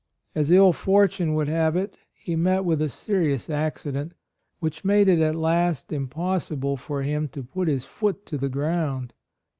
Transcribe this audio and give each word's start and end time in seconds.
As 0.33 0.49
ill 0.49 0.73
fortune 0.73 1.35
would 1.35 1.47
have 1.47 1.75
it, 1.75 1.99
he 2.19 2.35
met 2.35 2.65
with 2.65 2.81
a 2.81 2.89
serious 2.89 3.51
accident, 3.51 4.13
which 4.57 4.83
made 4.83 5.07
it 5.07 5.19
at 5.19 5.35
last 5.35 5.91
impossible 5.91 6.75
for 6.75 7.03
him 7.03 7.27
to 7.27 7.43
put 7.43 7.67
his 7.67 7.85
foot 7.85 8.25
to 8.25 8.37
the 8.39 8.49
118 8.49 8.59
.4 8.59 8.67
ROYAL 8.67 8.79
SON 8.79 8.93
ground. 8.97 9.13